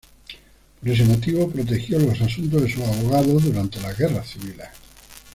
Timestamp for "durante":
3.39-3.79